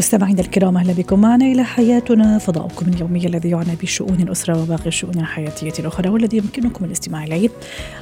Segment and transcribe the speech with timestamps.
[0.00, 1.20] مستمعينا الكرام أهلا بكم.
[1.20, 6.84] معنا إلى حياتنا فضاؤكم اليومي الذي يعنى بشؤون الأسرة وباقي الشؤون الحياتية الأخرى والذي يمكنكم
[6.84, 7.48] الاستماع إليه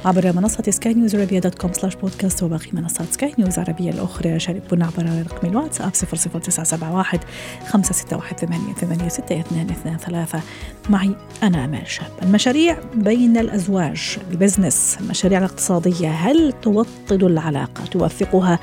[0.05, 4.39] عبر منصة سكاي نيوز عربيه dot com slash podcast وباقي منصات سكاي نيوز العربيه الأخرى.
[4.39, 7.19] شاركونا عبر رقم الواتساب 00971
[7.67, 10.41] 561 886223
[10.89, 12.11] معي أنا آمال شاب.
[12.23, 18.59] المشاريع بين الأزواج ال business المشاريع الاقتصادية هل توطد العلاقة توثقها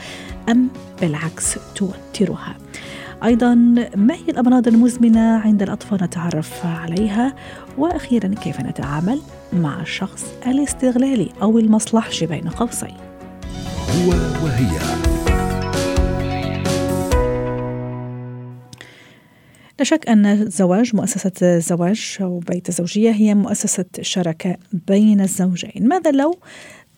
[0.49, 0.69] أم
[1.01, 2.66] بالعكس توترها؟
[3.27, 3.55] أيضا
[3.97, 7.35] ما هي الأمراض المزمنة عند الأطفال نتعرف عليها؟
[7.79, 9.21] وأخيرا كيف نتعامل
[9.53, 12.97] مع الشخص الاستغلالي أو المصلحجي بين قوسين؟
[13.91, 14.11] هو
[14.45, 14.79] وهي.
[19.79, 24.57] لا شك أن الزواج مؤسسة الزواج أو بيت الزوجية هي مؤسسة شراكة
[24.89, 25.89] بين الزوجين.
[25.89, 26.39] ماذا لو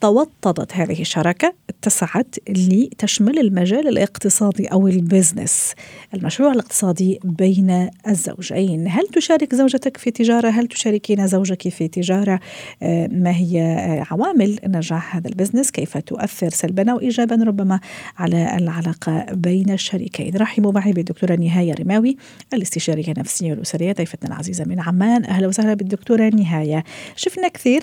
[0.01, 5.75] توطدت هذه الشراكة اتسعت لتشمل المجال الاقتصادي أو البزنس
[6.15, 8.89] المشروع الاقتصادي بين الزوجين.
[8.89, 12.41] هل تشارك زوجتك في تجارة؟ هل تشاركين زوجك في تجارة؟
[12.83, 17.81] آه، ما هي آه، عوامل نجاح هذا ال business؟ كيف تؤثر سلبا أو إيجابا ربما
[18.19, 22.17] على العلاقة بين الشريكين؟ رحبوا معي بالدكتورة نهاية رماوي
[22.55, 25.25] الاستشارية النفسية والأسرية ضيفتنا العزيزة من عمان.
[25.25, 26.85] أهلا وسهلا بالدكتورة نهاية.
[27.17, 27.83] شفنا كثير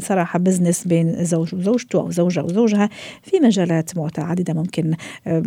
[0.00, 2.90] صراحة business بين الزوجين زوج وزوجته أو زوجة وزوجها
[3.22, 4.94] في مجالات متعددة ممكن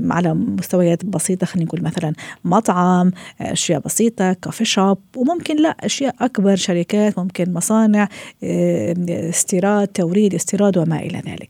[0.10, 2.14] على مستويات بسيطة خلينا نقول مثلا
[2.46, 8.10] مطعم أشياء بسيطة كافي شوب وممكن لا أشياء أكبر شركات ممكن مصانع
[9.10, 11.50] استيراد توريد استيراد وما إلى ذلك.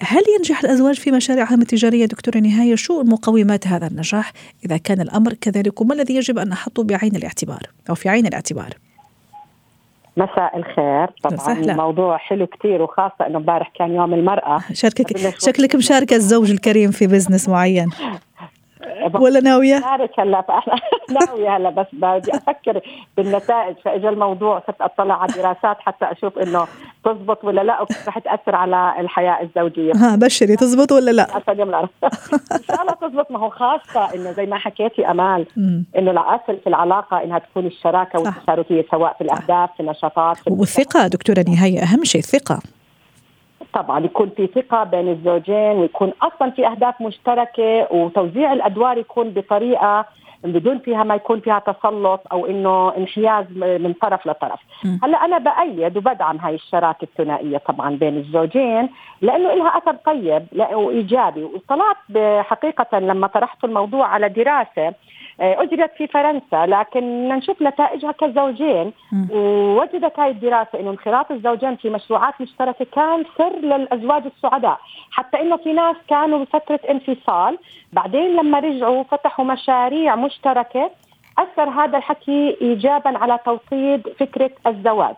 [0.00, 4.32] هل ينجح الأزواج في مشاريعهم التجارية دكتورة نهاية؟ شو مقومات هذا النجاح؟
[4.64, 8.74] إذا كان الأمر كذلك وما الذي يجب أن نحطه بعين الاعتبار أو في عين الاعتبار؟
[10.18, 11.06] مساء الخير.
[11.22, 11.72] طبعا سهلا.
[11.72, 14.60] الموضوع حلو كثير وخاصة إنه امبارح كان يوم المرأة.
[14.72, 17.90] شاركك شكلك مشاركة الزوج الكريم في بزنس معين.
[19.14, 20.74] ولا ناوية؟ شارك هلا فاحنا
[21.26, 22.80] ناوية هلا بس بدي أفكر
[23.16, 23.76] بالنتائج.
[23.84, 26.66] فاجى الموضوع صرت أطلع على دراسات حتى أشوف إنه
[27.04, 29.92] تزبط ولا لا وكيف رح تأثر على الحياة الزوجية.
[29.92, 30.56] ها بشري.
[30.56, 31.36] تزبط ولا لا؟
[32.52, 33.30] إن شاء الله تزبط.
[33.30, 35.46] ما هو خاصة إنه زي ما حكيتي أمال
[35.98, 41.06] إنه الاصل في العلاقة إنها تكون الشراكة والتشاركية سواء في الأهداف في النشاطات في والثقه
[41.06, 42.60] دكتورة نهاية أهم شيء الثقه
[43.72, 50.04] طبعا يكون في ثقة بين الزوجين ويكون أصلا في أهداف مشتركة وتوزيع الأدوار يكون بطريقة
[50.44, 54.60] بدون فيها ما يكون فيها تسلط أو إنه انحياز من طرف لطرف.
[55.02, 58.88] هلأ أنا بأيد وبدعم هاي الشراكة الثنائية طبعا بين الزوجين
[59.22, 61.44] لأنه لها أثر طيب وإيجابي.
[61.44, 61.96] وطلعت
[62.46, 64.94] حقيقه لما طرحت الموضوع على دراسة
[65.40, 68.92] آه، أجرت في فرنسا لكن نشوف نتائجها كزوجين.
[69.30, 74.78] ووجدت هاي الدراسة أنه انخراط الزوجين في مشروعات مشتركة كان سر للأزواج السعداء.
[75.10, 77.58] حتى أنه في ناس كانوا بفترة انفصال
[77.92, 80.90] بعدين لما رجعوا فتحوا مشاريع مشتركة
[81.38, 85.14] أثر هذا الحكي إيجابا على توطيد فكرة الزواج.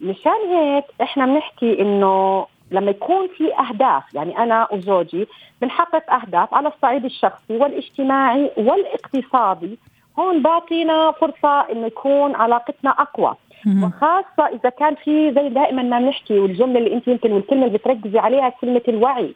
[0.00, 5.26] مشان هيك إحنا بنحكي إنه لما يكون في أهداف يعني أنا وزوجي
[5.62, 9.78] بنحقق أهداف على الصعيد الشخصي والاجتماعي والاقتصادي
[10.18, 13.34] هون باقينا فرصة إنه يكون علاقتنا أقوى.
[13.84, 18.18] وخاصة إذا كان في زي دائما ما بنحكي والجملة اللي أنت يمكن والكلمة اللي بتركزي
[18.18, 19.34] عليها كلمة الوعي.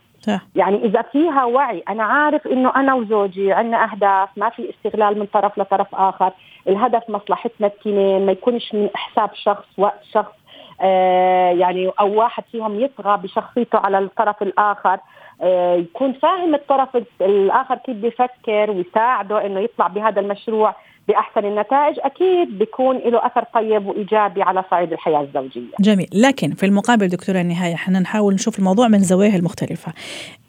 [0.55, 5.27] يعني إذا فيها وعي أنا عارف إنه أنا وزوجي عندنا أهداف ما في استغلال من
[5.27, 6.33] طرف لطرف آخر.
[6.69, 10.33] الهدف مصلحتنا الاثنين ما يكونش من حساب شخص وقت شخص
[10.81, 14.99] آه، يعني أو واحد فيهم يطغى بشخصيته على الطرف الآخر.
[15.43, 16.89] آه، يكون فاهم الطرف
[17.21, 20.75] الآخر كيف بيفكر ويساعده إنه يطلع بهذا المشروع.
[21.09, 25.71] بأحسن النتائج أكيد بيكون له أثر طيب وإيجابي على صعيد الحياة الزوجية.
[25.81, 29.93] جميل، لكن في المقابل دكتورة النهاية إحنا نحاول نشوف الموضوع من زواياه المختلفة.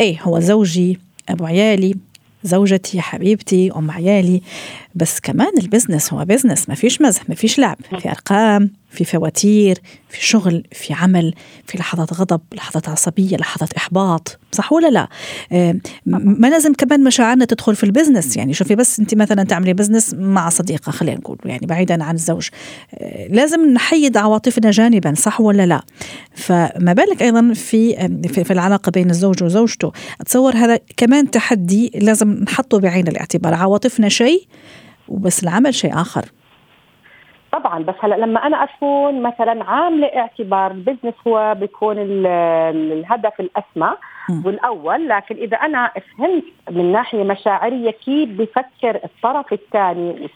[0.02, 1.96] اي هو زوجي، أبو عيالي،
[2.44, 3.72] زوجتي حبيبتي.
[3.76, 4.42] أم عيالي.
[4.96, 7.78] بس كمان ال business هو business ما فيش مزح ما فيش لعب.
[8.00, 8.70] في أرقام.
[8.94, 9.78] في فواتير
[10.10, 11.34] في شغل في عمل
[11.66, 15.08] في لحظات غضب لحظات عصبية لحظات إحباط صح ولا لا؟
[16.06, 20.14] ما لازم كمان مشاعرنا تدخل في ال business يعني شوفي بس أنت مثلا تعملي business
[20.14, 22.48] مع صديقة خلينا نقول يعني بعيدا عن الزوج.
[22.94, 25.82] آه، لازم نحيد عواطفنا جانبا صح ولا لا؟
[26.36, 27.96] فما بالك أيضا في
[28.44, 29.92] في العلاقة بين الزوج وزوجته؟
[30.22, 33.54] أتصور هذا كمان تحدي لازم نحطه بعين الاعتبار.
[33.54, 34.48] عواطفنا شيء
[35.08, 36.26] وبس العمل شيء آخر.
[37.54, 43.92] طبعا بس هلأ لما أنا أكون مثلا عاملة اعتبار ال business هو بيكون الهدف الأسمى
[44.46, 50.30] والأول لكن إذا أنا فهمت من ناحية مشاعرية كيف بفكر الطرف الثاني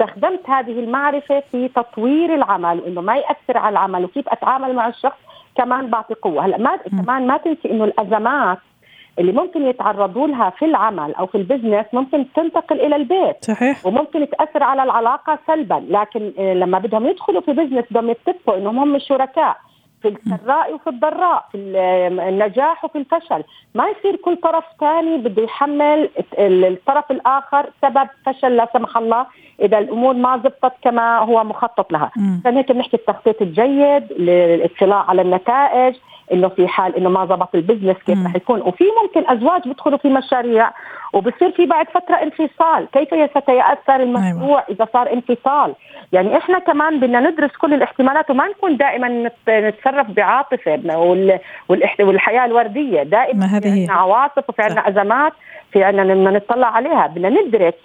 [0.00, 5.18] استخدمت هذه المعرفة في تطوير العمل وانه ما يأثر على العمل وكيف أتعامل مع الشخص
[5.56, 6.46] كمان بعطي قوة.
[6.46, 8.58] هلأ ما كمان ما تنسي إنه الأزمات
[9.18, 13.44] اللي ممكن يتعرضوا لها في العمل أو في ال business ممكن تنتقل إلى البيت.
[13.44, 13.86] صحيح.
[13.86, 15.84] وممكن تاثر على العلاقة سلبا.
[15.88, 19.56] لكن آه، لما بدهم يدخلوا في business بدهم يتفقوا إنهم هم شركاء
[20.02, 21.58] في السراء وفي الضراء في
[22.28, 23.44] النجاح وفي الفشل.
[23.74, 29.26] ما يصير كل طرف ثاني بده يحمل الطرف الآخر سبب فشل لا سمح الله.
[29.62, 32.10] إذا الأمور ما زبطت كما هو مخطط لها.
[32.40, 35.94] عشان هيك بنحكي التخطيط الجيد الاطلاع على النتائج.
[36.32, 38.60] إنه في حال إنه ما زبط ال business كيف رح يكون.
[38.60, 40.70] وفي ممكن أزواج بيدخلوا في مشاريع
[41.12, 42.86] وبصير في بعد فترة انفصال.
[42.92, 44.64] كيف سيتاثر المشروع أيوة.
[44.70, 45.74] إذا صار انفصال؟
[46.12, 50.80] يعني إحنا كمان بدنا ندرس كل الاحتمالات وما نكون دائما نتصرف بعاطفة
[52.00, 53.02] والحياة الوردية.
[53.02, 55.32] دائما ما هذه في عندنا عواصف وفي عندنا أزمات
[55.72, 57.06] في عندنا بدنا نطلع عليها.
[57.06, 57.76] بدنا ندرك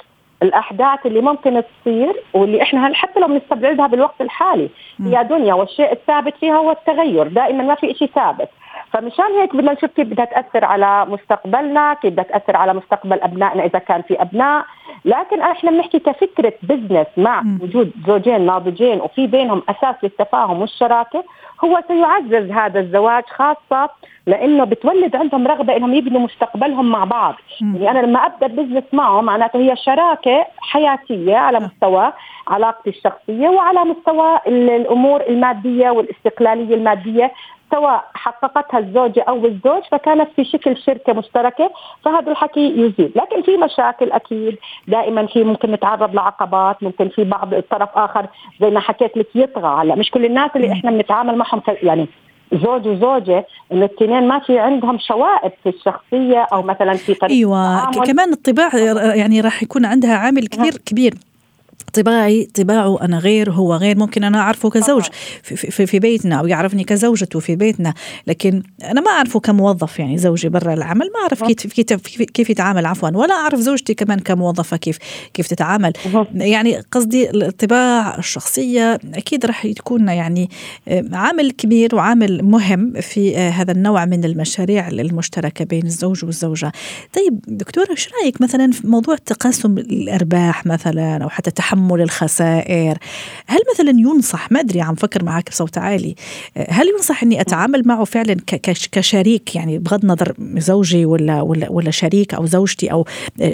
[0.44, 4.70] الأحداث اللي ممكن تصير واللي إحنا حتى لو بنستبعدها بالوقت الحالي
[5.06, 8.50] هي دنيا والشيء الثابت فيها هو التغير دائما ما في شيء ثابت.
[8.94, 13.66] فمشان هيك بدنا نشوف كيف بدها تأثر على مستقبلنا كيف بدها تأثر على مستقبل أبنائنا
[13.66, 14.66] إذا كان في أبناء.
[15.06, 21.24] لكن إحنا بنحكي كفكرة business مع وجود زوجين ناضجين وفي بينهم أساس للتفاهم والشراكة
[21.64, 23.90] هو سيعزز هذا الزواج خاصة
[24.28, 27.36] لإنه بتولد عندهم رغبة إنهم يبنوا مستقبلهم مع بعض.
[27.62, 32.14] يعني أنا لما أبدأ business معه معناته هي شراكة حياتية على مستوى
[32.48, 37.32] علاقتي الشخصية وعلى مستوى الأمور المادية والاستقلالية المادية
[37.74, 41.72] سواء حققتها الزوجة أو الزوج فكانت في شكل شركة مشتركة
[42.06, 43.12] فهذا الحكي يزيد.
[43.16, 44.58] لكن في مشاكل أكيد.
[44.88, 48.26] دائما في ممكن نتعرض لعقبات ممكن في بعض الطرف آخر
[48.62, 49.82] زي ما حكيت لك يطغى.
[49.82, 52.08] هلا مش كل الناس اللي إحنا بنتعامل معهم يعني
[52.54, 57.92] زوج وزوجة انه الاثنين ما في عندهم شوائب في الشخصية أو مثلا في طريقة إيوه
[57.92, 58.70] كمان الطباع
[59.16, 61.14] يعني راح يكون عندها عامل كبير كبير.
[61.94, 65.04] طباعي طباعه أنا غير هو غير ممكن أنا أعرفه كزوج
[65.44, 67.94] في, في, في بيتنا أو يعرفني كزوجته في بيتنا
[68.28, 72.86] لكن أنا ما أعرفه كموظف يعني زوجي برا العمل ما أعرف كيف كيف كيف يتعامل
[72.86, 74.98] عفوا ولا أعرف زوجتي كمان كموظفة كيف
[75.34, 75.94] كيف تتعامل.
[76.36, 80.50] يعني قصدي الطباع الشخصية أكيد راح يكون يعني
[81.12, 86.72] عامل كبير وعامل مهم في هذا النوع من المشاريع المشتركة بين الزوج والزوجة.
[87.14, 92.98] طيب دكتورة إيش رأيك مثلا في موضوع تقاسم الأرباح مثلا أو حتى تحمل الخسائر.
[93.48, 96.16] هل مثلا ينصح ما أدري عم فكر معك بصوت عالي.
[96.70, 98.38] هل ينصح أني أتعامل معه فعلا
[98.92, 103.06] كشريك يعني بغض النظر زوجي ولا, ولا, ولا شريك أو زوجتي أو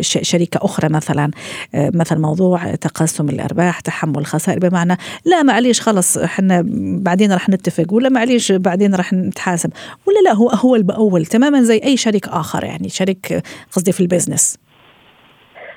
[0.02, 1.32] شريكة أخرى مثلا؟
[1.74, 4.60] مثل موضوع تقاسم الأرباح تحمل الخسائر.
[4.60, 6.64] بمعنى لا معليش خلص إحنا
[7.02, 9.70] بعدين رح نتفق ولا معليش بعدين رح نتحاسب.
[10.08, 14.58] ولا لا هو هو البأول تماما زي أي شريك آخر يعني شريك قصدي في البزنس.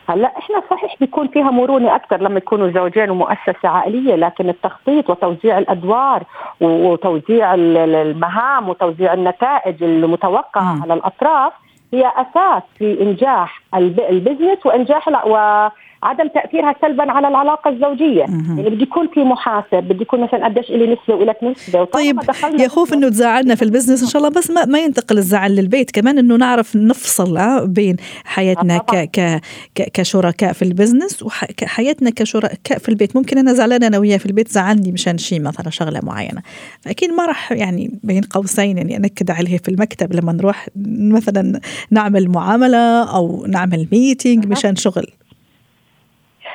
[0.08, 5.58] هلا إحنا صحيح بيكون فيها مرونة أكثر لما يكونوا زوجين ومؤسسة عائلية لكن التخطيط وتوزيع
[5.58, 6.22] الأدوار
[6.60, 11.52] وتوزيع المهام وتوزيع النتائج المتوقعة على الأطراف
[11.94, 15.08] هي أساس في إنجاح ال business وإنجاح
[16.02, 18.20] عدم تأثيرها سلبا على العلاقة الزوجية.
[18.20, 21.84] يعني بده يكون في محاسب بده يكون مثلا قديش لي نسبة ولك نسبة.
[21.84, 22.20] طيب
[22.58, 25.56] يا خوف إنه تزعلنا في ال business إن شاء الله بس ما, ما ينتقل الزعل
[25.56, 25.90] للبيت.
[25.90, 29.11] كمان إنه نعرف نفصل آه، بين حياتنا ك
[29.75, 33.16] ك كشركاء في ال business وحياتنا كشركاء في البيت.
[33.16, 36.42] ممكن أنا زعلانة أنا وياه في البيت زعلني مشان شيء مثلا شغلة معينة.
[36.87, 40.68] أكيد ما راح يعني بين قوسين يعني أنكد عليه في المكتب لما نروح
[40.99, 45.06] مثلا نعمل معاملة أو نعمل meeting مشان شغل.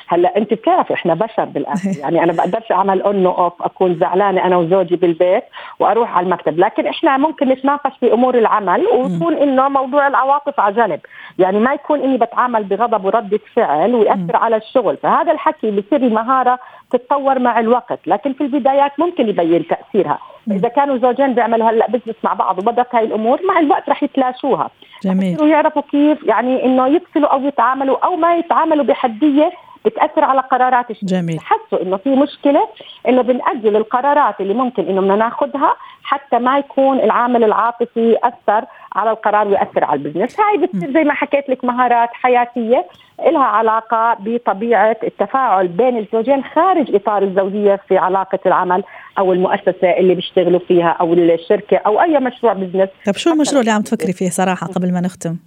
[0.08, 4.58] هلا انت بتعرفي إحنا بشر بالاخر يعني أنا بقدرش أعمل on off أكون زعلانة أنا
[4.58, 5.44] وزوجي بالبيت
[5.80, 6.60] وأروح على المكتب.
[6.60, 11.00] لكن إحنا ممكن نتناقش في أمور العمل ويكون إنه موضوع العواطف على جنب.
[11.40, 14.98] يعني ما يكون إني بتعامل بغضب وردة فعل ويأثر على الشغل.
[14.98, 16.60] فهذا الحكي بصير مهارة
[16.92, 18.00] تتطور مع الوقت.
[18.08, 20.20] لكن في البدايات ممكن يبين تأثيرها.
[20.52, 24.70] إذا كانوا زوجين بيعملوا هلأ بزنس مع بعض وبدت هاي الأمور مع الوقت رح يتلاشوها.
[25.04, 25.50] جميل.
[25.50, 29.52] يعرفوا كيف يعني إنه يفصلوا أو يتعاملوا أو ما يتعاملوا بحدية
[29.90, 31.40] بتأثر على قرارات الشركة جميل.
[31.40, 32.68] حسوا إنه في مشكلة
[33.08, 38.66] إنه بنأجل القرارات اللي ممكن إنه بدنا ناخذها حتى ما يكون العامل العاطفي يأثر
[38.96, 40.40] على القرار ويأثر على ال business.
[40.40, 42.86] هاي بتصير زي ما حكيت لك مهارات حياتية
[43.20, 48.84] لها علاقة بطبيعة التفاعل بين الزوجين خارج إطار الزوجية في علاقة العمل
[49.20, 52.90] أو المؤسسة اللي بيشتغلوا فيها أو الشركة أو أي مشروع business.
[53.06, 55.38] طيب شو المشروع اللي عم تفكري فيه صراحة قبل ما نختم؟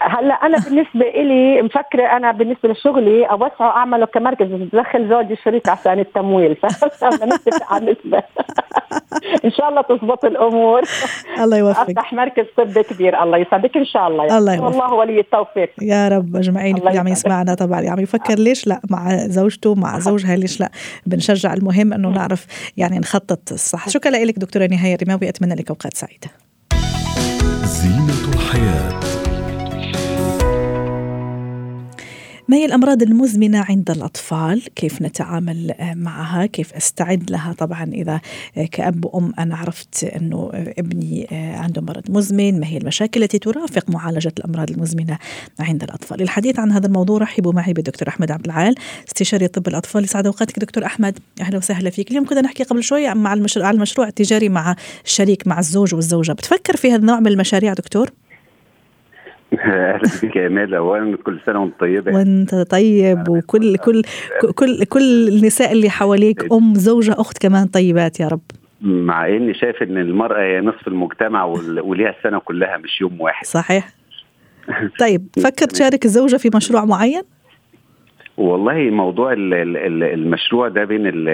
[0.00, 5.98] هلا أنا بالنسبة إلي مفكرة أنا بالنسبة لشغلي أوسعه اعمله كمركز بدخل زوجي شريك عشان
[5.98, 6.56] التمويل.
[7.70, 8.22] على النسبة.
[9.44, 10.82] إن شاء الله تزبط الأمور.
[11.42, 11.90] الله يوفقك.
[11.90, 13.22] أفتح مركز طبي كبير.
[13.22, 14.38] الله يسعدك إن شاء الله.
[14.38, 14.70] الله يوفقك.
[14.70, 15.70] والله ولي التوفيق.
[15.82, 17.08] يا رب أجمعين اللي عم.
[17.08, 17.90] يسمعنا طبعا.
[17.90, 20.70] عم يفكر ليش لا؟ مع زوجته مع زوجها ليش لا؟
[21.06, 21.54] بنشجع.
[21.54, 25.28] المهم إنه نعرف يعني نخطط صح شكرا لك دكتورة نهاية الرماوي.
[25.28, 26.28] أتمنى لك أوقات سعيدة.
[32.48, 38.20] ما هي الأمراض المزمنة عند الأطفال؟ كيف نتعامل آه، معها؟ كيف أستعد لها؟ طبعا إذا
[38.56, 43.38] آه، كأب وأم أنا عرفت أنه ابني آه، عنده مرض مزمن ما هي المشاكل التي
[43.38, 45.18] ترافق معالجة الأمراض المزمنة
[45.60, 48.74] عند الأطفال؟ للحديث عن هذا الموضوع رحبوا معي بالدكتور أحمد عبد العال
[49.08, 53.14] استشاري طب الأطفال يسعد أوقاتك دكتور أحمد أهلا وسهلا فيك اليوم كنا نحكي قبل شوي
[53.14, 57.26] مع المشروع, على المشروع التجاري مع الشريك مع الزوج والزوجة بتفكر في هذا النوع من
[57.26, 58.10] المشاريع دكتور؟
[59.64, 62.14] أهلا بك يا امال اولا كل سنة وأنت طيبة.
[62.14, 64.02] وأنت طيب وكل كل
[64.54, 68.40] كل كل النساء اللي حواليك أم زوجة أخت كمان طيبات يا رب.
[68.80, 71.44] مع إني شايف إن المرأة هي نصف المجتمع
[71.84, 73.46] وليها السنة كلها مش يوم واحد.
[73.46, 73.88] صحيح.
[75.00, 77.22] طيب فكر تشارك الزوجة في مشروع معين؟
[78.38, 81.28] والله موضوع ال- ال- ال- المشروع ده بين ال-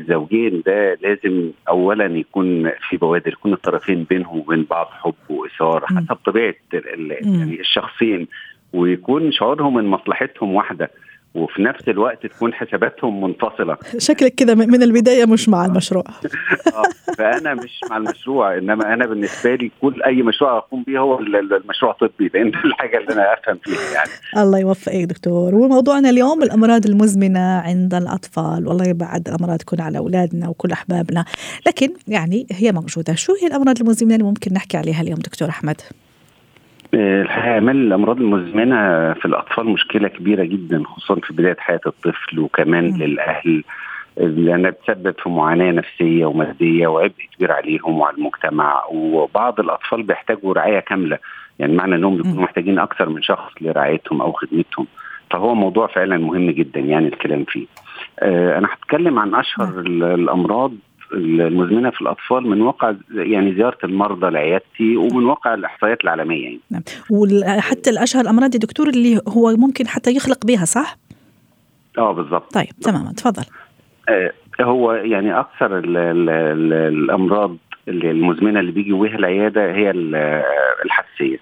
[0.00, 5.86] الزوجين ده لازم اولا يكون في بوادر يكون الطرفين بينهم وبين بعض حب وإثارة.
[5.86, 6.54] حسب طبيعة.
[6.72, 8.28] يعني الشخصين
[8.72, 10.90] ويكون شعورهم ان مصلحتهم واحدة
[11.34, 13.76] وفي نفس الوقت تكون حساباتهم منفصلة.
[13.98, 16.04] شكلك كده من البداية مش مع المشروع.
[16.74, 21.18] آه، فأنا مش مع المشروع إنما أنا بالنسبة لي كل أي مشروع أقوم به هو
[21.18, 24.10] ال- ال- المشروع طبي لأن الحاجة اللي أنا أفهم فيها يعني.
[24.36, 25.54] الله يوفقك دكتور.
[25.54, 31.24] وموضوعنا اليوم الأمراض المزمنة عند الأطفال والله يبعد الأمراض تكون على أولادنا وكل أحبابنا.
[31.66, 33.14] لكن يعني هي موجودة.
[33.14, 35.80] شو هي الأمراض المزمنة اللي ممكن نحكي عليها اليوم دكتور أحمد؟
[36.94, 42.90] الحقيقة أمال الأمراض المزمنة في الأطفال مشكلة كبيرة جدا خصوصا في بداية حياة الطفل وكمان
[42.90, 42.96] مم.
[43.02, 43.64] للأهل.
[44.16, 50.80] لأنها بتسبب في معاناة نفسية ومادية وعبء كبير عليهم وعلى المجتمع وبعض الأطفال بيحتاجوا رعاية
[50.80, 51.18] كاملة.
[51.58, 52.42] يعني معنى إنهم بيكونوا.
[52.42, 54.86] محتاجين أكثر من شخص لرعايتهم أو خدمتهم.
[55.30, 57.66] فهو موضوع فعلا مهم جدا يعني الكلام فيه.
[58.20, 60.72] آه، أنا هتكلم عن أشهر ال- الأمراض
[61.14, 66.84] المزمنة في الأطفال من واقع يعني زيارة المرضى لعيادتي ومن واقع الإحصائيات العالمية يعني.
[67.10, 70.96] وحتى الأشهر الأمراض يا دكتور اللي هو ممكن حتى يخلق بها صح؟
[71.98, 73.42] آه بالظبط طيب تماما تفضل
[74.08, 77.56] آه، هو يعني أكثر ال ال ال الأمراض
[77.88, 80.42] اللي المزمنة اللي بيجي بيها العيادة هي ال-
[80.84, 81.38] الحساسية.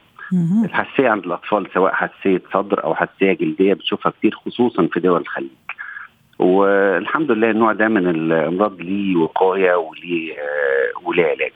[0.65, 5.51] الحساسية عند الأطفال سواء حساسية صدر أو حساسية جلدية بتشوفها كتير خصوصا في دول الخليج
[6.45, 11.53] والحمد لله النوع ده من الامراض ليه وقاية وليه آه، وليه علاج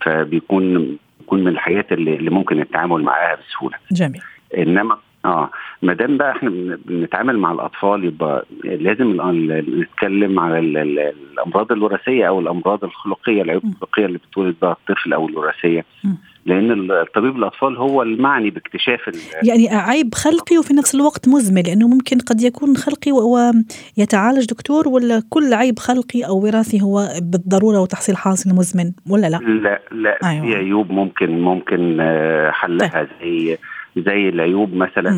[0.00, 4.22] فبيكون بيكون من الحاجات اللي, اللي ممكن التعامل معاها بسهولة جميل
[4.58, 5.50] إنما آه
[5.82, 11.12] ما دام بقى إحنا بن- بنتعامل مع الأطفال يبقى لازم ال- نتكلم على ال- ال-
[11.32, 13.64] الأمراض الوراثية أو الأمراض الخلقية العيوب.
[13.64, 16.08] الخلقية اللي بتولد بها الطفل أو الوراثية م.
[16.46, 19.00] لأن ال- طبيب الأطفال هو المعني باكتشاف
[19.42, 25.22] يعني عيب خلقي وفي نفس الوقت مزمن لأنه ممكن قد يكون خلقي ويتعالج دكتور ولا
[25.30, 30.46] كل عيب خلقي أو وراثي هو بالضرورة وتحصيل حاصل مزمن ولا لا؟ لا لا أيوة.
[30.46, 33.58] في عيوب ممكن ممكن آه، حلها زي
[33.96, 35.10] زي العيوب مثلا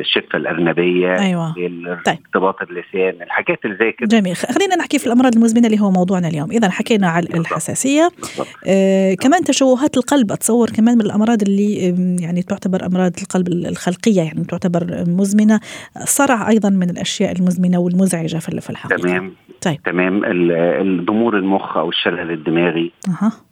[0.00, 1.54] الشفة الارنبيه أيوه.
[2.06, 2.18] طيب.
[2.26, 4.18] ارتباط اللسان الحاجات اللي زي كده.
[4.18, 4.36] جميل.
[4.36, 6.50] خلينا نحكي في الأمراض المزمنة اللي هو موضوعنا اليوم.
[6.50, 8.08] اذا حكينا على الحساسية.
[8.18, 8.46] بالضبط.
[8.66, 11.74] آه كمان تشوهات القلب أتصور كمان من الأمراض اللي
[12.22, 15.60] يعني تعتبر أمراض القلب الخلقية يعني تعتبر مزمنة.
[16.02, 19.02] الصرع أيضا من الأشياء المزمنة والمزعجة في الحقيقة.
[19.02, 19.32] تمام.
[19.62, 19.82] طيب.
[19.82, 20.22] تمام.
[20.24, 22.92] الضمور المخ أو الشلل الدماغي.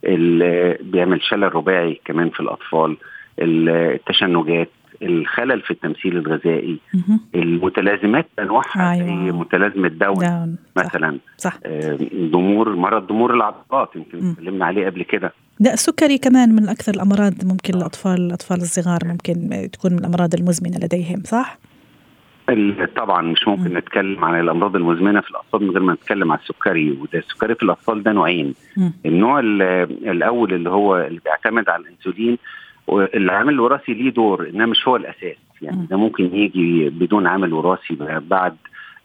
[0.05, 2.91] اللي بيعمل شلل رباعي كمان في الأطفال.
[2.91, 2.97] ال-
[3.39, 4.69] التشنجات
[5.03, 6.79] الخلل في التمثيل الغذائي.
[7.35, 9.07] المتلازمات انواعها أيوة.
[9.07, 10.57] زي متلازمه داون داون.
[10.77, 14.31] مثلا صح آه، ضمور مرض ضمور العضلات يمكن.
[14.31, 19.69] اتكلمنا عليه قبل كده لا السكري كمان من أكثر الأمراض ممكن الأطفال الأطفال الصغار ممكن
[19.73, 21.59] تكون من الأمراض المزمنة لديهم صح؟
[22.97, 23.79] طبعا مش ممكن م.
[23.79, 27.63] نتكلم عن الأمراض المزمنة في الأطفال من غير ما نتكلم عن السكري وده السكري في
[27.63, 28.55] الأطفال ده نوعين.
[29.07, 29.63] النوع ال-
[30.11, 32.39] الأول اللي هو اللي بيعتمد على الإنسولين
[32.91, 35.37] العامل الوراثي ليه دور انما مش هو الأساس.
[35.63, 38.57] يعني ده ممكن يجي بدون عامل وراثي بعد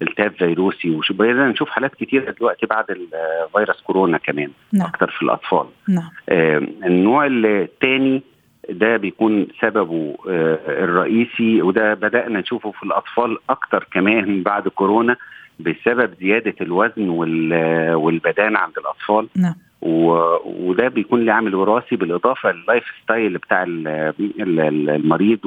[0.02, 4.88] التهاب فيروسي وبدأنا نشوف حالات كتيرة دلوقتي بعد الفيروس كورونا كمان نعم.
[4.88, 5.66] أكتر في الأطفال.
[5.90, 6.10] نعم.
[6.30, 8.22] آه، النوع الثاني
[8.70, 15.16] ده بيكون سببه آه، الرئيسي وده بدأنا نشوفه في الأطفال أكتر كمان بعد كورونا
[15.60, 19.28] بسبب زيادة الوزن وال- والبدانة عند الأطفال.
[19.36, 19.56] نعم.
[19.82, 25.46] وده بيكون له عامل وراثي بالإضافة لل life style بتاع ال- ال- ال- المريض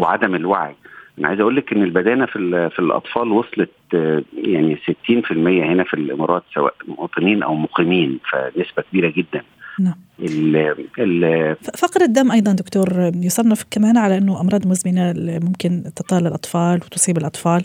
[0.00, 0.74] وعدم الوعي.
[1.18, 3.70] أنا عايز أقول لك إن البدانة في في الأطفال وصلت
[4.36, 5.32] يعني 60%
[5.64, 9.42] هنا في الإمارات سواء مواطنين أو مقيمين فنسبة كبيرة جدا.
[9.80, 9.94] نعم.
[10.20, 10.56] ال
[10.98, 16.74] ال ف- فقر الدم أيضا دكتور يصنف كمان على إنه أمراض مزمنة ممكن تطال الأطفال
[16.86, 17.64] وتصيب الأطفال.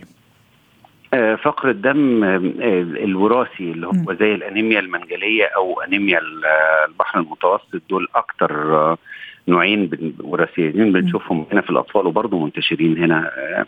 [1.36, 3.88] فقر الدم آه، آه، الوراثي اللي.
[3.88, 8.98] هو زي الأنيميا المنجلية أو أنيميا ال- آه، البحر المتوسط دول أكتر آه،
[9.48, 9.90] نوعين
[10.24, 13.66] وراثيين بنشوفهم هنا في الأطفال وبرضه منتشرين هنا آه،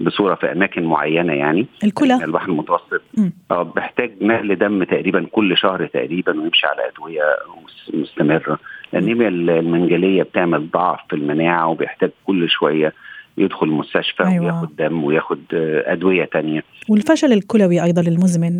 [0.00, 3.02] بصورة في أماكن معينة يعني الكلى البحر المتوسط.
[3.50, 7.22] آه بيحتاج نقل دم تقريبا كل شهر تقريبا ويمشي على أدوية
[7.64, 8.58] مس- مستمرة
[8.94, 12.92] الأنيميا المنجلية بتعمل ضعف في المناعة وبيحتاج كل شوية
[13.38, 14.44] يدخل المستشفى أيوة.
[14.44, 16.62] وياخد دم وياخد آه، أدوية تانية.
[16.88, 18.52] والفشل الكلوي أيضا المزمن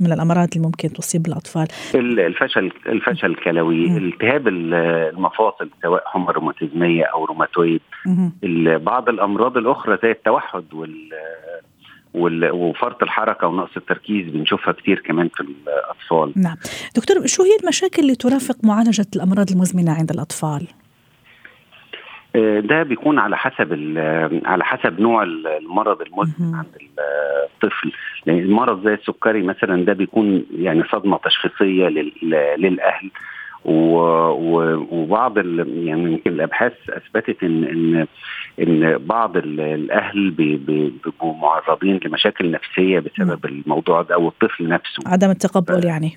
[0.00, 1.66] من الأمراض اللي ممكن تصيب الأطفال.
[1.94, 3.96] ال- الفشل الفشل الكلوي.
[3.96, 4.74] التهاب ال-
[5.14, 7.80] المفاصل سواء حمى روماتيزميه أو روماتويد.
[8.82, 10.64] بعض الأمراض الأخرى زي التوحد
[12.14, 16.32] وال وفرط الحركة ونقص التركيز بنشوفها كتير كمان في الأطفال.
[16.42, 16.56] نعم.
[16.96, 20.66] دكتور شو هي المشاكل اللي ترافق معالجة الأمراض المزمنة عند الأطفال؟
[22.60, 26.54] ده بيكون على حسب ال- على حسب نوع ال- المرض المزمن.
[26.54, 26.66] عند
[27.54, 27.92] الطفل.
[28.26, 32.12] لأن المرض زي السكري مثلا ده بيكون يعني صدمة تشخيصية لل-
[32.58, 33.10] للأهل.
[33.64, 38.06] وبعض يعني يمكن الأبحاث أثبتت إن إن
[38.60, 44.68] إن بعض ال- الأهل بي- بي- بيبقوا معرضين لمشاكل نفسية بسبب الموضوع ده أو الطفل
[44.68, 45.02] نفسه.
[45.06, 46.16] عدم التقبل يعني.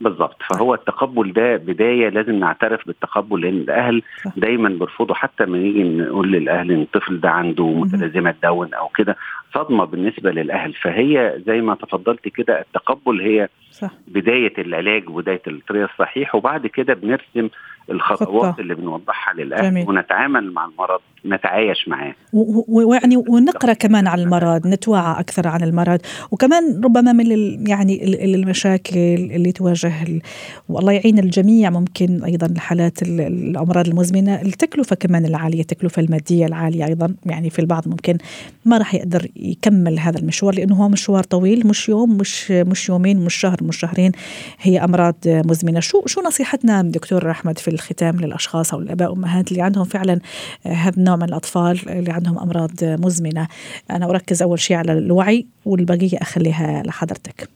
[0.00, 0.36] بالظبط.
[0.42, 4.02] فهو التقبل ده بداية لازم نعترف بالتقبل لأن الأهل.
[4.36, 9.16] دايما بيرفضوا حتى لما نيجي نقول للأهل إن الطفل ده عنده متلازمة داون أو كده.
[9.54, 10.72] صدمة بالنسبة للأهل.
[10.72, 13.90] فهي زي ما تفضلت كده التقبل هي صح.
[14.08, 17.48] بداية العلاج وبداية الطريق الصحيح وبعد كده بنرسم
[17.90, 18.60] الخطوات خطة.
[18.60, 19.88] اللي بنوضحها للأهل جميل.
[19.88, 22.14] ونتعامل مع المرض نتعايش معاه.
[22.32, 26.00] ويعني ونقرأ كمان عن المرض نتوعى أكثر عن المرض.
[26.30, 30.20] وكمان ربما من ال- يعني ال- ال- المشاكل اللي تواجه ال-
[30.68, 36.84] والله يعين الجميع ممكن أيضا الحالات ال- الأمراض المزمنة التكلفة كمان العالية التكلفة المادية العالية
[36.86, 37.14] أيضا.
[37.26, 38.18] يعني في البعض ممكن
[38.64, 43.24] ما راح يقدر يكمل هذا المشوار لأنه هو مشوار طويل مش يوم مش مش يومين
[43.24, 44.12] مش شهر مش شهرين.
[44.60, 45.80] هي أمراض مزمنة.
[45.80, 50.20] شو شو نصيحتنا دكتور أحمد في الختام للأشخاص أو الاباء والامهات اللي عندهم فعلا
[50.66, 53.48] هذا النوع من الأطفال اللي عندهم أمراض مزمنة.
[53.90, 57.48] أنا أركز أول شيء على الوعي والبقية أخليها لحضرتك.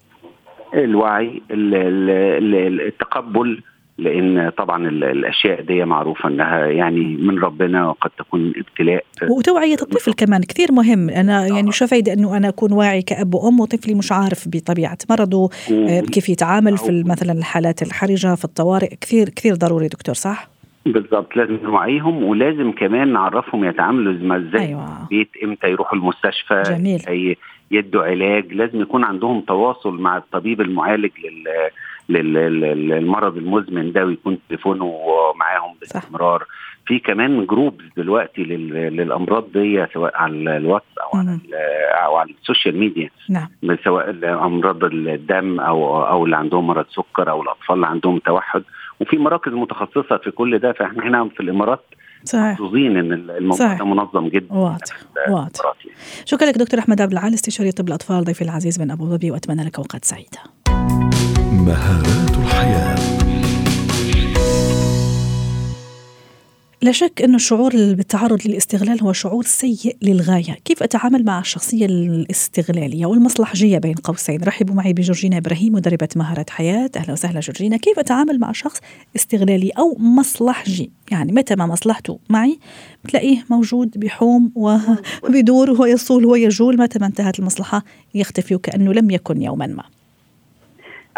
[0.75, 3.63] الوعي ال- ال- ال- التقبل
[4.01, 9.05] لأن طبعا ال- الأشياء دي معروفة إنها يعني من ربنا وقد تكون ابتلاء.
[9.31, 11.11] وتوعية الطفل كمان كثير مهم.
[11.11, 15.51] أنا يعني شو فايدة أنه أنا أكون واعي كأب وأم وطفلي مش عارف بطبيعة مرضه
[15.73, 18.95] آه، كيف يتعامل في مثلا الحالات الحرجة في الطوارئ.
[19.01, 20.49] كثير كثير ضروري دكتور صح؟
[20.87, 25.03] بالظبط لازم نوعيهم ولازم كمان نعرفهم يتعاملوا إزاي أيوة.
[25.03, 27.37] البيت إمتى يروحوا المستشفى جميل.
[27.71, 28.53] يدوا علاج.
[28.53, 31.71] لازم يكون عندهم تواصل مع الطبيب المعالج لل-
[32.11, 34.95] للمرض المزمن ده ويكون تليفونه
[35.37, 36.45] معاهم باستمرار.
[36.87, 41.39] في كمان groups دلوقتي لل- للأمراض دي سواء على الواتس أو على
[42.05, 43.11] أو على ال social media.
[43.29, 43.49] نعم.
[43.85, 48.63] سواء امراض الدم أو أو اللي عندهم مرض سكر أو الأطفال اللي عندهم توحد.
[49.01, 51.81] وفي مراكز متخصصة في كل ده فإحنا هنا في الإمارات
[52.25, 52.45] صحيح.
[52.53, 53.75] محظوظين إن الموضوع.
[53.75, 54.55] ده منظم جدا.
[54.55, 54.97] واضح
[55.29, 55.61] واضح.
[55.85, 55.97] يعني.
[56.25, 59.65] شكرا لك دكتور أحمد عبد العال استشاري طب الأطفال ضيفي العزيز من أبو ظبي وأتمنى
[59.65, 60.39] لك أوقات سعيدة.
[61.71, 62.97] مهارات الحياة.
[66.83, 70.59] لا شك أن الشعور بالتعرض للاستغلال هو شعور سيء للغاية.
[70.65, 74.43] كيف أتعامل مع الشخصية الاستغلالية؟ والمصلحجية بين قوسين.
[74.43, 76.91] رحبوا معي بجورجينا إبراهيم مدربة مهارات حياة.
[76.97, 77.77] أهلا وسهلا جورجينا.
[77.77, 78.81] كيف أتعامل مع شخص
[79.17, 82.59] استغلالي أو مصلحجي؟ يعني متى ما مصلحته معي
[83.05, 84.53] بتلاقيه موجود بحوم
[85.25, 86.79] وبيدور ويصول ويجول.
[86.79, 90.00] متى ما انتهت المصلحة يختفي وكأنه لم يكن يوما ما.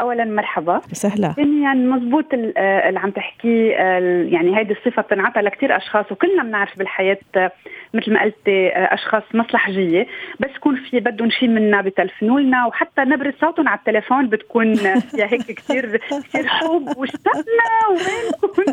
[0.01, 0.81] اولا مرحبا.
[0.93, 1.33] سهلة.
[1.33, 6.43] ثانيا مزبوط ال- آه، اللي عم تحكيه آه، يعني هيدي الصفة بتنعطى لكثير أشخاص وكلنا
[6.43, 7.53] بنعرف بالحياة آه،
[7.95, 10.07] مثل ما قلتي آه، أشخاص مصلحجيه
[10.41, 15.27] بس يكون في بدهم شيء منا بتلفنوا لنا وحتى نبرة صوتهم على التليفون بتكون فيها
[15.27, 18.73] هيك كثير كثير حب واشتقنا وينكم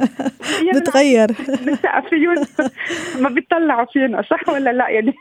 [0.79, 1.27] بتغير.
[2.09, 2.35] فيهم
[3.23, 5.13] ما بيطلعوا فينا صح ولا لا؟ يعني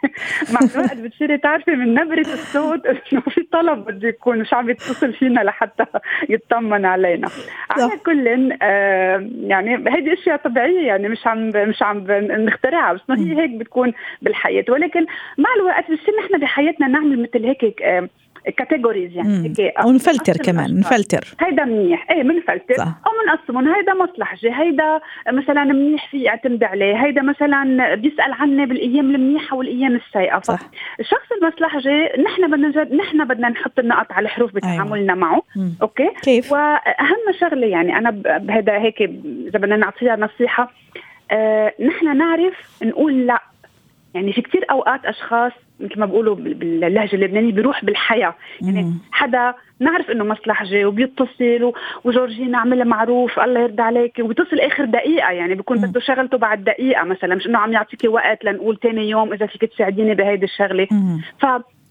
[0.52, 5.12] مع الوقت بتصيري تعرفي من نبرة الصوت إنه في طلب بده يكون مش عم يتصل
[5.12, 5.84] فينا لحتى
[6.34, 7.28] يطمن علينا.
[7.70, 13.40] على كل آه يعني هيدي أشياء طبيعية يعني مش عم مش عم نخترعها بس هي
[13.42, 14.64] هيك بتكون بالحياة.
[14.68, 15.06] ولكن
[15.38, 18.08] مع الوقت بصير نحن بحياتنا نعمل مثل هيك آه
[18.56, 21.34] كاتيجوريز يعني هيك أو نفلتر كمان نفلتر.
[21.40, 22.10] هيدا منيح.
[22.10, 22.82] إيه بنفلتر.
[22.82, 25.00] أو بنقسمهم هيدا مصلحجي هيدا
[25.32, 27.04] مثلا منيح في يعتمد عليه.
[27.04, 30.40] هيدا مثلا بيسأل عني بالأيام المنيحة والأيام السيئة.
[30.40, 30.60] صح.
[31.00, 35.14] الشخص المصلحجي نحن بدنا نحن بدنا نحط النقط على الحروف بتعاملنا أيوة.
[35.14, 35.42] معه.
[35.56, 35.72] مم.
[35.82, 40.72] أوكي؟ كيف؟ وأهم شغلة يعني أنا بهذا هيك إذا بدنا نعطيها نصيحة
[41.30, 43.42] آه نحن نعرف نقول لا.
[44.14, 48.34] يعني في كتير أوقات أشخاص مثل ما بقولوا باللهجة اللبنانية بيروح بالحياة.
[48.62, 51.72] يعني حدا نعرف إنه مصلحجي وبيتصل
[52.04, 54.18] وجورجينا عملها معروف الله يرضى عليك.
[54.20, 58.44] وبيتصل آخر دقيقة يعني بيكون بده شغلته بعد دقيقة مثلا مش إنه عم يعطيكي وقت
[58.44, 60.86] لنقول تاني يوم إذا فيك تساعديني بهيدي الشغلة.
[61.40, 61.46] ف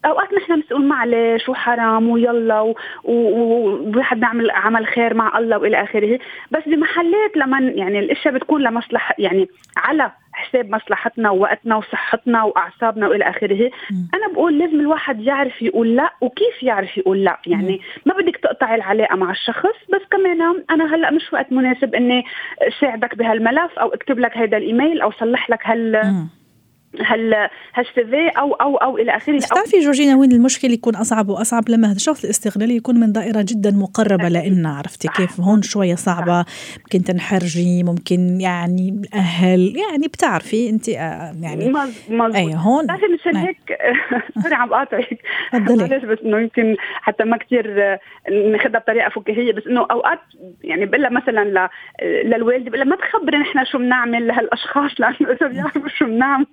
[0.08, 6.20] أوقات نحن مسؤول معلش وحرام ويلا وواحد نعمل عمل خير مع الله وإلى آخره.
[6.52, 13.30] بس بمحلات لما يعني الإشياء بتكون لمصلحه يعني على حساب مصلحتنا ووقتنا وصحتنا وأعصابنا وإلى
[13.30, 13.72] آخره.
[14.14, 17.38] أنا بقول لازم الواحد يعرف يقول لا وكيف يعرف يقول لا.
[17.48, 22.24] يعني ما بدك تقطعي العلاقة مع الشخص بس كمان أنا هلأ مش وقت مناسب إني
[22.82, 26.02] ساعدك بهالملف أو اكتب لك هذا الإيميل أو صلح لك هال
[27.02, 29.38] هال هالسيفي أو أو أو إلى آخره.
[29.38, 33.46] بس بتعرفي جورجينا وين المشكلة يكون أصعب وأصعب؟ لما هذا الشخص الاستغلالي يكون من دائرة
[33.48, 36.46] جدا مقربة لنا عرفتي كيف؟ هون شوية صعبة.
[36.78, 43.36] ممكن تنحرجي ممكن يعني أهل يعني بتعرفي أنت آه، يعني مظبوط أي هون بتعرفي مشان
[43.36, 43.58] هيك.
[44.44, 45.20] سوري عم بقاطعك
[45.54, 48.00] معلش بس إنه يمكن حتى ما كثير آه،
[48.52, 49.54] ناخذها بطريقة فكاهية.
[49.54, 50.20] بس إنه أوقات
[50.64, 51.70] يعني بقول لها مثلا
[52.04, 56.46] للوالدة بقول لها ما تخبري نحن شو بنعمل لهالأشخاص لأنه إذا بيعرفوا شو بنعمل.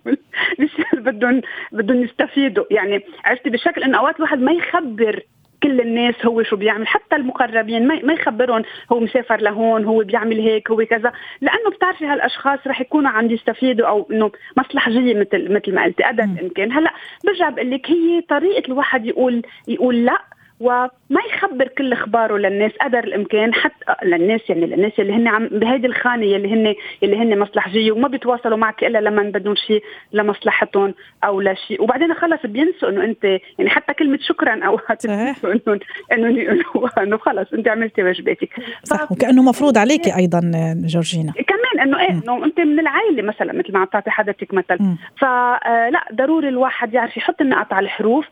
[1.06, 1.40] بدهم
[1.72, 2.64] بدهم يستفيدوا.
[2.70, 5.20] يعني عرفتي؟ بشكل إنه أوقات الواحد ما يخبر
[5.62, 6.86] كل الناس هو شو بيعمل.
[6.86, 11.12] حتى المقربين ما يخبرهم هو مسافر لهون هو بيعمل هيك هو كذا.
[11.40, 16.24] لأنه بتعرفي هالأشخاص رح يكونوا عم يستفيدوا أو إنه مصلحجيه مثل مثل ما قلتي قدر
[16.24, 16.90] الامكان هلأ
[17.24, 20.18] برجع بقول لك هي طريقة الواحد يقول يقول لأ.
[20.60, 25.86] وما يخبر كل اخباره للناس قدر الامكان حتى للناس يعني للناس اللي هن عم بهيدي
[25.86, 31.40] الخانة اللي هن اللي هن مصلحجيه وما بيتواصلوا معك إلا لما بدهم شيء لمصلحتهم أو
[31.40, 35.80] لشيء وبعدين خلص بينسوا إنه انت يعني حتى كلمة شكرا اوقات بينسوا انه
[36.12, 38.50] إنه إنه خلص أنت عملتي واجباتك.
[38.84, 40.40] صح وكأنه مفروض عليكي أيضا
[40.76, 41.32] جورجينا.
[41.32, 44.78] كمان إنه إيه إنه أنت من العائلة مثلا مثل ما عم تعطي حضرتك مثل.
[45.16, 48.26] فلا ضروري الواحد يعرف يحط النقط على الحروف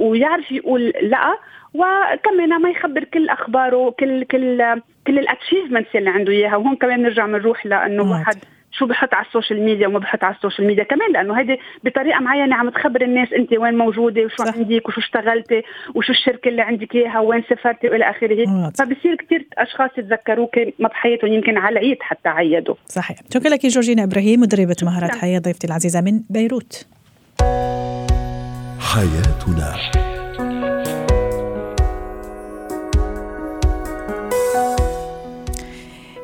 [0.00, 1.32] ويعرف يقول لا
[1.74, 6.56] وكمان ما يخبر كل أخباره كل كل كل ال achievements اللي عنده إياها.
[6.56, 8.38] وهون كمان نرجع بنروح لأنه واحد
[8.72, 11.56] شو بحط على ال social media وما بحط على ال social media كمان لأنه هيدي
[11.84, 14.54] بطريقة معينة عم تخبر الناس أنت وين موجودة وشو صح.
[14.56, 15.62] عندك وشو اشتغلتي
[15.94, 18.70] وشو الشركة اللي عندك إياها وين سافرتي وإلى آخره.
[18.78, 22.74] فبصير كثير أشخاص يتذكروك مضحيتهم يمكن على العيد حتى عيدوا.
[22.86, 23.16] صحيح.
[23.34, 26.86] شكرا لك جورجينا إبراهيم مدربة مهارات حياة ضيفتي العزيزة من بيروت.
[28.80, 30.11] حياتنا.